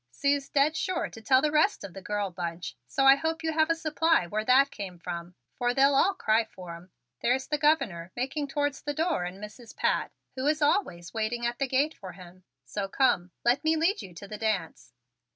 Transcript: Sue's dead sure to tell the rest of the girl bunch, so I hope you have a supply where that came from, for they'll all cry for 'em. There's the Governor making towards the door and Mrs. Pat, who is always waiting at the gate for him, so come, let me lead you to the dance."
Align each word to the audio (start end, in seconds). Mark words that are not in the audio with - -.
Sue's 0.09 0.49
dead 0.49 0.75
sure 0.75 1.11
to 1.11 1.21
tell 1.21 1.43
the 1.43 1.51
rest 1.51 1.83
of 1.83 1.93
the 1.93 2.01
girl 2.01 2.31
bunch, 2.31 2.75
so 2.87 3.05
I 3.05 3.15
hope 3.15 3.43
you 3.43 3.51
have 3.51 3.69
a 3.69 3.75
supply 3.75 4.25
where 4.25 4.43
that 4.43 4.71
came 4.71 4.97
from, 4.97 5.35
for 5.53 5.75
they'll 5.75 5.93
all 5.93 6.15
cry 6.15 6.43
for 6.43 6.73
'em. 6.75 6.89
There's 7.21 7.45
the 7.45 7.59
Governor 7.59 8.11
making 8.15 8.47
towards 8.47 8.81
the 8.81 8.95
door 8.95 9.25
and 9.25 9.37
Mrs. 9.37 9.75
Pat, 9.77 10.11
who 10.35 10.47
is 10.47 10.59
always 10.59 11.13
waiting 11.13 11.45
at 11.45 11.59
the 11.59 11.67
gate 11.67 11.93
for 11.93 12.13
him, 12.13 12.43
so 12.65 12.87
come, 12.87 13.29
let 13.45 13.63
me 13.63 13.75
lead 13.75 14.01
you 14.01 14.11
to 14.15 14.27
the 14.27 14.39
dance." 14.39 14.91